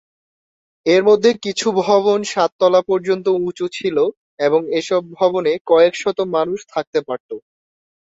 [0.85, 3.97] এর মধ্যে কিছু ভবন সাত তলা পর্যন্ত উঁচু ছিল
[4.39, 7.29] এবং এসব ভবনে কয়েকশত মানুষ থাকতে পারত।